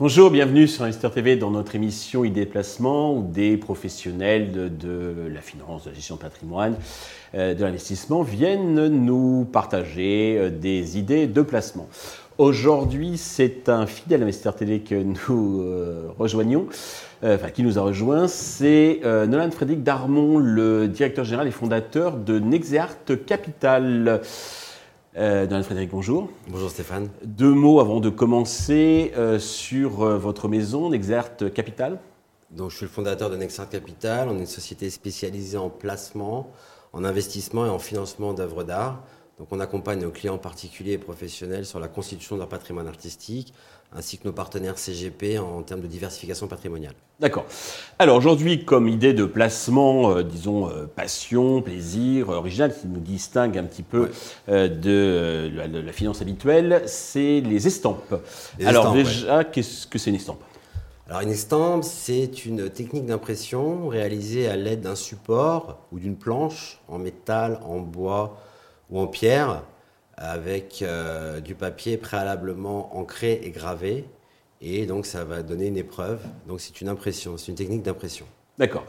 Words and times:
Bonjour, 0.00 0.30
bienvenue 0.30 0.66
sur 0.66 0.84
Investor 0.84 1.12
TV 1.12 1.36
dans 1.36 1.50
notre 1.50 1.74
émission 1.74 2.24
Idées 2.24 2.46
de 2.46 2.50
placement 2.50 3.14
où 3.14 3.22
des 3.22 3.58
professionnels 3.58 4.50
de, 4.78 5.28
la 5.30 5.42
finance, 5.42 5.84
de 5.84 5.90
la 5.90 5.94
gestion 5.94 6.16
de 6.16 6.20
patrimoine, 6.20 6.76
euh, 7.34 7.52
de 7.52 7.62
l'investissement 7.62 8.22
viennent 8.22 8.86
nous 8.86 9.44
partager 9.44 10.38
euh, 10.38 10.48
des 10.48 10.96
idées 10.96 11.26
de 11.26 11.42
placement. 11.42 11.86
Aujourd'hui, 12.40 13.18
c'est 13.18 13.68
un 13.68 13.84
fidèle 13.84 14.22
investisseur 14.22 14.56
télé 14.56 14.80
que 14.80 14.94
nous 14.94 15.60
euh, 15.60 16.08
rejoignons, 16.18 16.68
enfin 17.22 17.50
qui 17.50 17.62
nous 17.62 17.78
a 17.78 17.82
rejoint, 17.82 18.28
c'est 18.28 19.00
Nolan 19.04 19.50
Frédéric 19.50 19.82
Darmon, 19.82 20.38
le 20.38 20.88
directeur 20.88 21.26
général 21.26 21.48
et 21.48 21.50
fondateur 21.50 22.16
de 22.16 22.38
Nexeart 22.38 23.26
Capital. 23.26 24.22
Euh, 25.18 25.62
Frédéric, 25.62 25.90
bonjour. 25.90 26.30
Bonjour 26.48 26.70
Stéphane. 26.70 27.10
Deux 27.24 27.52
mots 27.52 27.78
avant 27.78 28.00
de 28.00 28.08
commencer 28.08 29.12
euh, 29.18 29.38
sur 29.38 30.02
euh, 30.02 30.16
votre 30.16 30.48
maison, 30.48 30.88
Nexert 30.88 31.36
Capital. 31.52 31.98
Donc, 32.52 32.70
je 32.70 32.76
suis 32.76 32.86
le 32.86 32.90
fondateur 32.90 33.28
de 33.28 33.36
Nexert 33.36 33.68
Capital. 33.68 34.30
On 34.30 34.36
est 34.36 34.40
une 34.40 34.46
société 34.46 34.88
spécialisée 34.88 35.58
en 35.58 35.68
placement, 35.68 36.50
en 36.94 37.04
investissement 37.04 37.66
et 37.66 37.68
en 37.68 37.78
financement 37.78 38.32
d'œuvres 38.32 38.64
d'art. 38.64 39.02
Donc, 39.40 39.48
on 39.52 39.60
accompagne 39.60 40.00
nos 40.00 40.10
clients 40.10 40.36
particuliers 40.36 40.92
et 40.92 40.98
professionnels 40.98 41.64
sur 41.64 41.80
la 41.80 41.88
constitution 41.88 42.36
de 42.36 42.40
leur 42.40 42.48
patrimoine 42.50 42.86
artistique, 42.86 43.54
ainsi 43.96 44.18
que 44.18 44.28
nos 44.28 44.34
partenaires 44.34 44.76
CGP 44.76 45.38
en 45.38 45.62
termes 45.62 45.80
de 45.80 45.86
diversification 45.86 46.46
patrimoniale. 46.46 46.92
D'accord. 47.20 47.46
Alors 47.98 48.18
aujourd'hui, 48.18 48.66
comme 48.66 48.86
idée 48.86 49.14
de 49.14 49.24
placement, 49.24 50.10
euh, 50.10 50.22
disons 50.22 50.68
euh, 50.68 50.84
passion, 50.84 51.62
plaisir, 51.62 52.28
original, 52.28 52.74
qui 52.78 52.86
nous 52.86 53.00
distingue 53.00 53.56
un 53.56 53.64
petit 53.64 53.82
peu 53.82 54.10
euh, 54.50 54.68
de, 54.68 55.50
la, 55.56 55.92
finance 55.94 56.20
habituelle, 56.20 56.82
c'est 56.84 57.40
les 57.40 57.66
estampes. 57.66 58.22
Alors 58.62 58.92
déjà, 58.92 59.44
qu'est-ce 59.44 59.86
que 59.86 59.98
c'est 59.98 60.10
une 60.10 60.16
estampe? 60.16 60.42
Alors 61.08 61.22
une 61.22 61.30
estampe, 61.30 61.84
c'est 61.84 62.44
une 62.44 62.68
technique 62.68 63.06
d'impression 63.06 63.88
réalisée 63.88 64.48
à 64.48 64.56
l'aide 64.56 64.82
d'un 64.82 64.96
support 64.96 65.78
ou 65.92 65.98
d'une 65.98 66.16
planche 66.16 66.78
en 66.88 66.98
métal, 66.98 67.58
en 67.64 67.78
bois 67.78 68.36
ou 68.90 68.98
en 68.98 69.06
pierre 69.06 69.62
avec 70.16 70.82
euh, 70.82 71.40
du 71.40 71.54
papier 71.54 71.96
préalablement 71.96 72.96
ancré 72.96 73.40
et 73.42 73.50
gravé. 73.50 74.04
Et 74.60 74.84
donc, 74.84 75.06
ça 75.06 75.24
va 75.24 75.42
donner 75.42 75.68
une 75.68 75.78
épreuve. 75.78 76.20
Donc, 76.46 76.60
c'est 76.60 76.80
une 76.80 76.88
impression, 76.88 77.38
c'est 77.38 77.48
une 77.48 77.54
technique 77.54 77.82
d'impression. 77.82 78.26
D'accord. 78.58 78.84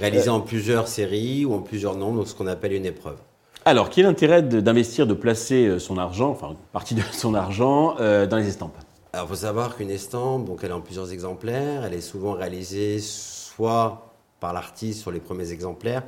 Réalisée 0.00 0.30
en 0.30 0.40
plusieurs 0.40 0.88
séries 0.88 1.44
ou 1.44 1.54
en 1.54 1.60
plusieurs 1.60 1.94
nombres, 1.94 2.18
donc 2.18 2.28
ce 2.28 2.34
qu'on 2.34 2.48
appelle 2.48 2.72
une 2.72 2.86
épreuve. 2.86 3.18
Alors, 3.64 3.90
quel 3.90 4.04
est 4.04 4.08
l'intérêt 4.08 4.42
d'investir, 4.42 5.06
de 5.06 5.14
placer 5.14 5.66
euh, 5.66 5.78
son 5.78 5.96
argent, 5.96 6.30
enfin, 6.30 6.50
une 6.50 6.56
partie 6.72 6.96
de 6.96 7.02
son 7.12 7.34
argent, 7.34 7.94
euh, 8.00 8.26
dans 8.26 8.38
les 8.38 8.48
estampes? 8.48 8.76
Alors, 9.12 9.26
il 9.26 9.28
faut 9.28 9.36
savoir 9.36 9.76
qu'une 9.76 9.90
estampe, 9.90 10.46
donc 10.46 10.60
elle 10.64 10.70
est 10.70 10.74
en 10.74 10.80
plusieurs 10.80 11.12
exemplaires. 11.12 11.84
Elle 11.84 11.94
est 11.94 12.00
souvent 12.00 12.32
réalisée 12.32 12.98
soit 12.98 14.12
par 14.40 14.52
l'artiste 14.52 15.00
sur 15.00 15.12
les 15.12 15.20
premiers 15.20 15.52
exemplaires, 15.52 16.02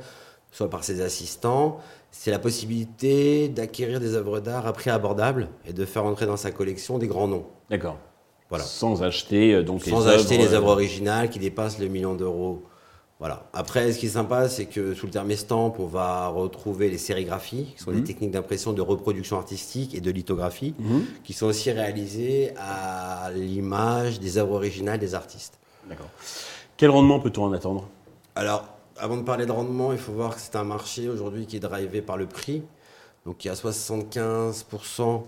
soit 0.55 0.69
par 0.69 0.83
ses 0.83 1.01
assistants 1.01 1.79
c'est 2.17 2.31
la 2.31 2.39
possibilité 2.39 3.49
d'acquérir 3.49 3.99
des 3.99 4.15
œuvres 4.15 4.39
d'art 4.39 4.65
à 4.65 4.73
prix 4.73 4.89
abordable 4.89 5.49
et 5.67 5.73
de 5.73 5.85
faire 5.85 6.05
entrer 6.05 6.25
dans 6.25 6.37
sa 6.37 6.49
collection 6.49 6.97
des 6.97 7.07
grands 7.07 7.27
noms. 7.27 7.45
D'accord. 7.69 7.97
Voilà. 8.49 8.63
Sans 8.63 9.03
acheter 9.03 9.53
euh, 9.53 9.63
donc 9.63 9.83
Sans 9.83 10.07
acheter 10.07 10.37
les 10.37 10.53
œuvres 10.53 10.69
euh, 10.69 10.73
originales 10.73 11.29
qui 11.29 11.39
dépassent 11.39 11.77
le 11.77 11.87
million 11.87 12.15
d'euros. 12.15 12.63
Voilà. 13.19 13.47
Après, 13.53 13.91
ce 13.91 13.99
qui 13.99 14.05
est 14.05 14.09
sympa, 14.09 14.47
c'est 14.47 14.65
que 14.65 14.93
sous 14.93 15.07
le 15.07 15.11
terme 15.11 15.29
estampe, 15.31 15.79
on 15.79 15.87
va 15.87 16.27
retrouver 16.27 16.89
les 16.89 16.97
sérigraphies, 16.97 17.73
qui 17.75 17.83
sont 17.83 17.91
des 17.91 17.97
mhm. 17.97 18.03
techniques 18.03 18.31
d'impression 18.31 18.71
de 18.71 18.81
reproduction 18.81 19.37
artistique 19.37 19.93
et 19.93 20.01
de 20.01 20.11
lithographie, 20.11 20.73
mhm. 20.79 21.05
qui 21.23 21.33
sont 21.33 21.47
aussi 21.47 21.71
réalisées 21.71 22.53
à 22.57 23.29
l'image 23.33 24.19
des 24.19 24.37
œuvres 24.37 24.55
originales 24.55 24.99
des 24.99 25.15
artistes. 25.15 25.59
D'accord. 25.89 26.09
Quel 26.77 26.89
rendement 26.89 27.19
peut-on 27.19 27.43
en 27.43 27.53
attendre? 27.53 27.89
Alors, 28.35 28.74
avant 28.97 29.17
de 29.17 29.23
parler 29.23 29.45
de 29.45 29.51
rendement, 29.51 29.91
il 29.91 29.97
faut 29.97 30.13
voir 30.13 30.35
que 30.35 30.41
c'est 30.41 30.55
un 30.55 30.63
marché 30.63 31.09
aujourd'hui 31.09 31.45
qui 31.45 31.57
est 31.57 31.61
drivé 31.61 32.01
par 32.01 32.17
le 32.17 32.25
prix. 32.25 32.63
Donc 33.25 33.43
il 33.43 33.47
y 33.47 33.51
a 33.51 33.55
75% 33.55 35.23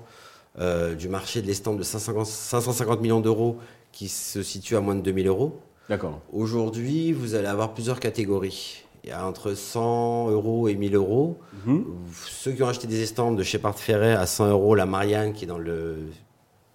euh, 0.59 0.95
du 0.95 1.09
marché 1.09 1.41
de 1.41 1.47
l'estampe 1.47 1.77
de 1.77 1.83
550 1.83 3.01
millions 3.01 3.19
d'euros 3.19 3.57
qui 3.91 4.07
se 4.09 4.43
situe 4.43 4.75
à 4.75 4.81
moins 4.81 4.95
de 4.95 5.01
2000 5.01 5.27
euros. 5.27 5.59
D'accord. 5.89 6.19
Aujourd'hui, 6.31 7.13
vous 7.13 7.35
allez 7.35 7.47
avoir 7.47 7.73
plusieurs 7.73 7.99
catégories. 7.99 8.83
Il 9.03 9.09
y 9.09 9.13
a 9.13 9.25
entre 9.25 9.53
100 9.53 10.31
euros 10.31 10.67
et 10.67 10.75
1000 10.75 10.95
euros. 10.95 11.37
Mhm. 11.65 11.85
Ceux 12.13 12.51
qui 12.51 12.63
ont 12.63 12.67
acheté 12.67 12.87
des 12.87 13.01
estampes 13.01 13.37
de 13.37 13.43
Shepard 13.43 13.79
Ferret 13.79 14.13
à 14.13 14.25
100 14.25 14.49
euros, 14.49 14.75
la 14.75 14.85
Marianne 14.85 15.33
qui 15.33 15.45
est 15.45 15.47
dans 15.47 15.57
le 15.57 15.97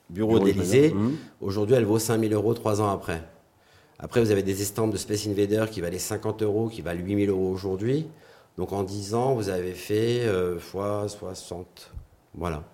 bureau, 0.08 0.38
d'Elysée, 0.38 0.92
mhm. 0.92 1.16
aujourd'hui 1.40 1.74
elle 1.76 1.84
vaut 1.84 1.98
5000 1.98 2.32
euros 2.32 2.54
trois 2.54 2.80
ans 2.80 2.90
après. 2.90 3.22
Après, 4.02 4.20
vous 4.20 4.32
avez 4.32 4.42
des 4.42 4.62
estampes 4.62 4.90
de 4.90 4.96
Space 4.96 5.28
Invader 5.28 5.66
qui 5.70 5.80
valaient 5.80 5.98
50 5.98 6.42
euros, 6.42 6.68
qui 6.68 6.82
valent 6.82 7.00
8000 7.00 7.30
euros 7.30 7.50
aujourd'hui. 7.50 8.08
Donc 8.58 8.72
en 8.72 8.82
10 8.82 9.14
ans, 9.14 9.34
vous 9.34 9.48
avez 9.48 9.72
fait 9.72 10.22
euh, 10.22 10.58
fois 10.58 11.08
60. 11.08 11.92
Voilà. 12.34 12.64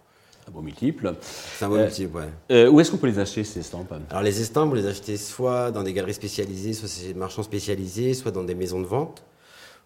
Un 0.49 0.51
beau 0.51 0.63
multiple. 0.63 1.15
C'est 1.21 1.67
un 1.67 1.69
beau 1.69 1.77
multiple, 1.77 2.17
ouais. 2.17 2.29
Euh, 2.51 2.71
où 2.71 2.81
est-ce 2.81 2.91
qu'on 2.91 2.97
peut 2.97 3.07
les 3.07 3.19
acheter, 3.19 3.45
ces 3.45 3.61
estampes 3.61 3.93
Alors 4.09 4.23
les 4.23 4.41
estampes, 4.41 4.71
vous 4.71 4.77
les 4.77 4.87
achetez 4.87 5.19
soit 5.19 5.71
dans 5.71 5.83
des 5.83 5.93
galeries 5.93 6.15
spécialisées, 6.15 6.73
soit 6.73 6.89
chez 6.89 7.09
des 7.09 7.15
marchands 7.15 7.43
spécialisés, 7.43 8.15
soit 8.15 8.31
dans 8.31 8.45
des 8.45 8.55
maisons 8.55 8.81
de 8.81 8.87
vente. 8.87 9.23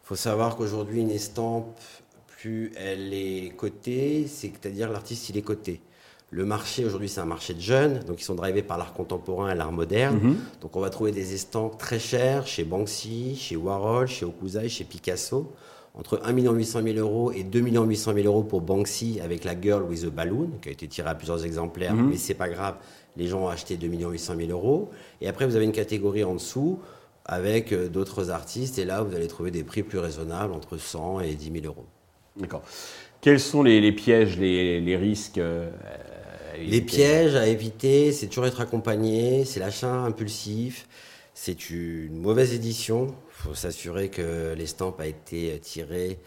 Il 0.05 0.07
faut 0.07 0.17
savoir 0.17 0.55
qu'aujourd'hui, 0.55 1.01
une 1.01 1.11
estampe, 1.11 1.77
plus 2.29 2.73
elle 2.77 3.13
est 3.13 3.53
cotée, 3.57 4.27
c'est-à-dire 4.29 4.91
l'artiste, 4.91 5.29
il 5.29 5.39
est 5.39 5.43
coté. 5.43 5.81
Le 6.35 6.47
marché 6.47 6.87
aujourd'hui, 6.87 7.11
c'est 7.11 7.21
un 7.21 7.27
marché 7.27 7.53
de 7.53 7.61
jeunes, 7.61 8.01
donc 8.07 8.23
ils 8.23 8.25
sont 8.25 8.35
drivés 8.35 8.63
par 8.63 8.79
l'art 8.79 8.95
contemporain 8.95 9.53
et 9.53 9.55
l'art 9.55 9.71
moderne. 9.71 10.19
Mhm. 10.23 10.37
Donc 10.63 10.75
on 10.77 10.81
va 10.81 10.89
trouver 10.89 11.13
des 11.13 11.35
estampes 11.35 11.77
très 11.77 11.99
chères 11.99 12.47
chez 12.47 12.65
Banksy, 12.65 13.37
chez 13.37 13.55
Warhol, 13.55 14.09
chez 14.09 14.25
Okuzai, 14.25 14.71
chez 14.71 14.85
Picasso. 14.85 15.53
Entre 15.95 16.23
1 16.25 16.33
800 16.33 16.81
000 16.85 16.97
euros 16.97 17.33
et 17.33 17.45
2 17.45 17.61
800 17.61 18.15
000 18.15 18.27
euros 18.27 18.43
pour 18.45 18.63
Banksy 18.63 19.21
avec 19.23 19.45
la 19.45 19.61
Girl 19.61 19.83
with 19.83 20.05
a 20.05 20.09
Balloon, 20.09 20.53
qui 20.63 20.71
a 20.71 20.73
été 20.73 20.89
tirée 20.89 21.11
à 21.11 21.15
plusieurs 21.15 21.45
exemplaires, 21.45 21.95
mhm. 21.95 22.09
mais 22.09 22.17
c'est 22.17 22.33
pas 22.33 22.49
grave, 22.49 22.77
les 23.19 23.27
gens 23.27 23.45
ont 23.45 23.49
acheté 23.49 23.77
2 23.77 23.87
800 23.87 24.35
000 24.39 24.51
euros. 24.53 24.89
Et 25.21 25.29
après, 25.29 25.45
vous 25.47 25.55
avez 25.55 25.67
une 25.67 25.73
catégorie 25.73 26.25
en 26.25 26.33
dessous 26.33 26.79
avec 27.27 27.75
euh, 27.75 27.91
d'autres 27.91 28.31
artistes, 28.31 28.79
et 28.79 28.87
là, 28.87 29.03
vous 29.03 29.15
allez 29.15 29.29
trouver 29.29 29.51
des 29.51 29.65
prix 29.65 29.83
plus 29.83 29.99
raisonnables, 29.99 30.55
entre 30.55 30.79
100 30.79 31.21
et 31.21 31.35
10 31.35 31.53
000 31.61 31.67
euros. 31.67 31.85
D'accord. 32.37 32.63
Quels 33.21 33.39
sont 33.39 33.63
les, 33.63 33.93
pièges, 33.93 34.39
les, 34.39 34.97
risques 34.97 35.39
euh, 35.39 35.71
les 36.59 36.81
pièges 36.81 37.35
à 37.35 37.47
éviter, 37.47 38.13
c'est 38.13 38.27
toujours 38.27 38.47
être 38.47 38.61
accompagné, 38.61 39.45
c'est 39.45 39.61
l'achat 39.61 39.93
impulsif, 39.93 40.87
c'est 41.35 41.71
une 41.71 42.21
mauvaise 42.21 42.53
édition. 42.53 43.07
Il 43.07 43.49
faut 43.49 43.55
s'assurer 43.55 44.09
que 44.09 44.55
l'estampe 44.55 45.01
a 45.01 45.07
été 45.07 45.59
tirée 45.61 46.19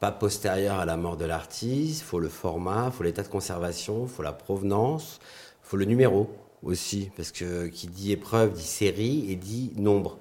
pas 0.00 0.10
postérieure 0.10 0.78
à 0.78 0.84
la 0.84 0.96
mort 0.96 1.16
de 1.16 1.24
l'artiste. 1.24 2.00
Il 2.00 2.04
faut 2.04 2.18
le 2.18 2.28
format, 2.28 2.86
il 2.86 2.92
faut 2.92 3.04
l'état 3.04 3.22
de 3.22 3.28
conservation, 3.28 4.04
il 4.04 4.08
faut 4.08 4.22
la 4.22 4.32
provenance, 4.32 5.20
il 5.64 5.68
faut 5.68 5.76
le 5.76 5.84
numéro 5.84 6.30
aussi, 6.62 7.10
parce 7.16 7.30
que 7.30 7.66
qui 7.68 7.86
dit 7.86 8.12
épreuve 8.12 8.52
dit 8.52 8.62
série 8.62 9.30
et 9.30 9.36
dit 9.36 9.72
nombre. 9.76 10.18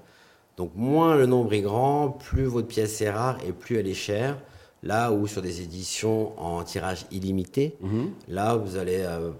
Donc 0.57 0.71
moins 0.75 1.15
le 1.15 1.25
nombre 1.25 1.53
est 1.53 1.61
grand, 1.61 2.09
plus 2.09 2.43
votre 2.43 2.67
pièce 2.67 3.01
est 3.01 3.09
rare 3.09 3.37
et 3.47 3.51
plus 3.51 3.77
elle 3.77 3.87
est 3.87 3.93
chère. 3.93 4.37
Là 4.83 5.13
où 5.13 5.27
sur 5.27 5.41
des 5.41 5.61
éditions 5.61 6.37
en 6.39 6.61
tirage 6.63 7.05
illimité, 7.09 7.77
mhm. 7.79 8.11
là 8.27 8.55
vous 8.55 8.75
allez 8.75 8.99
euh, 8.99 9.31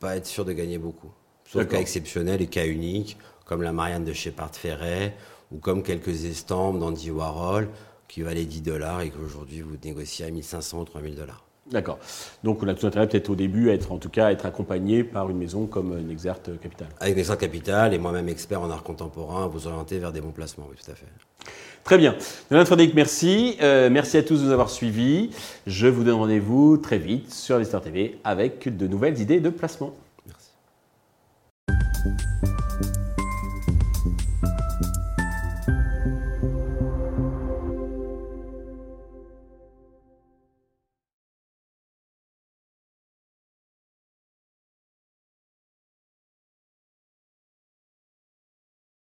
pas 0.00 0.16
être 0.16 0.26
sûr 0.26 0.44
de 0.44 0.52
gagner 0.52 0.78
beaucoup. 0.78 1.10
Sauf 1.44 1.66
cas 1.66 1.80
exceptionnels 1.80 2.42
et 2.42 2.46
cas 2.46 2.66
uniques, 2.66 3.16
comme 3.44 3.62
la 3.62 3.72
Marianne 3.72 4.04
de 4.04 4.12
Shepard 4.12 4.54
Ferret, 4.54 5.16
ou 5.50 5.58
comme 5.58 5.82
quelques 5.82 6.24
estampes 6.24 6.78
d'Andy 6.78 7.10
Warhol, 7.10 7.68
qui 8.06 8.22
valaient 8.22 8.44
10 8.44 8.62
dollars 8.62 9.00
et 9.00 9.10
qu'aujourd'hui 9.10 9.60
vous 9.60 9.76
négociez 9.82 10.26
à 10.26 10.30
1500 10.30 10.80
ou 10.80 10.84
3000 10.84 11.14
dollars. 11.14 11.47
D'accord. 11.70 11.98
Donc 12.44 12.62
on 12.62 12.68
a 12.68 12.74
tout 12.74 12.86
intérêt 12.86 13.06
peut-être 13.06 13.28
au 13.28 13.34
début 13.34 13.70
à 13.70 13.74
être 13.74 13.92
en 13.92 13.98
tout 13.98 14.08
cas 14.08 14.30
être 14.30 14.46
accompagné 14.46 15.04
par 15.04 15.28
une 15.28 15.36
maison 15.36 15.66
comme 15.66 15.98
Nexert 16.00 16.40
Capital. 16.42 16.88
Avec 17.00 17.16
Nexert 17.16 17.36
Capital 17.36 17.92
et 17.92 17.98
moi-même 17.98 18.28
expert 18.28 18.62
en 18.62 18.70
art 18.70 18.82
contemporain, 18.82 19.46
vous 19.48 19.66
orienter 19.66 19.98
vers 19.98 20.12
des 20.12 20.20
bons 20.20 20.32
placements, 20.32 20.66
oui 20.70 20.76
tout 20.82 20.90
à 20.90 20.94
fait. 20.94 21.06
Très 21.84 21.98
bien. 21.98 22.16
Donald 22.50 22.66
Frédéric, 22.66 22.94
merci. 22.94 23.56
Euh, 23.62 23.88
merci 23.90 24.16
à 24.16 24.22
tous 24.22 24.40
de 24.40 24.46
nous 24.46 24.52
avoir 24.52 24.68
suivis. 24.70 25.30
Je 25.66 25.86
vous 25.86 26.04
donne 26.04 26.16
rendez-vous 26.16 26.76
très 26.76 26.98
vite 26.98 27.32
sur 27.32 27.56
Investor 27.56 27.80
TV 27.80 28.18
avec 28.24 28.76
de 28.76 28.86
nouvelles 28.86 29.20
idées 29.20 29.40
de 29.40 29.50
placement. 29.50 29.94